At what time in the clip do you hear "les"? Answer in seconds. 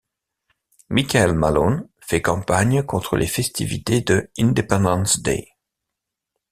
3.17-3.27